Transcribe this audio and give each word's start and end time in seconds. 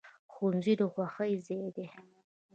ښوونځی 0.33 0.73
د 0.79 0.81
خوښۍ 0.93 1.33
ځای 1.45 1.67
دی 1.75 1.87